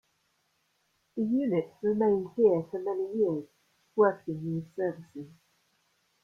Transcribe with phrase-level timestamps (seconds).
[1.15, 3.45] The units remained here for many years
[3.95, 5.29] working these services.